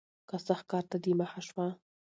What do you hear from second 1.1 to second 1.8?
مخه شوه